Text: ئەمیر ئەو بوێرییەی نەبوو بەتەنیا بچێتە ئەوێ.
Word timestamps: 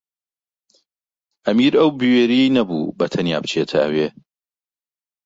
ئەمیر 1.45 1.73
ئەو 1.79 1.89
بوێرییەی 1.99 2.53
نەبوو 2.57 2.91
بەتەنیا 2.97 3.37
بچێتە 3.43 3.77
ئەوێ. 3.83 4.07